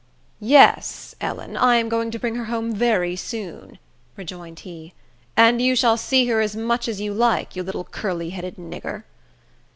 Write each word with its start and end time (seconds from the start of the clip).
"Yes, 0.39 1.13
Ellen, 1.21 1.55
I 1.55 1.75
am 1.75 1.87
going 1.87 2.09
to 2.09 2.17
bring 2.17 2.33
her 2.33 2.45
home 2.45 2.73
very 2.73 3.15
soon," 3.15 3.77
rejoined 4.17 4.61
he; 4.61 4.95
"and 5.37 5.61
you 5.61 5.75
shall 5.75 5.95
see 5.95 6.25
her 6.25 6.41
as 6.41 6.55
much 6.55 6.87
as 6.87 6.99
you 6.99 7.13
like, 7.13 7.55
you 7.55 7.61
little 7.61 7.83
curly 7.83 8.31
headed 8.31 8.55
nigger." 8.57 9.03